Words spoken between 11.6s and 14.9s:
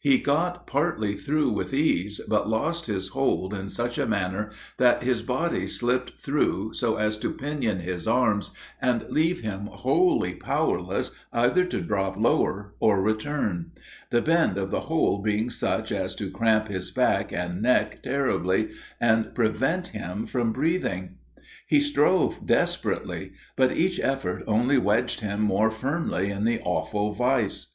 to drop lower or return the bend of the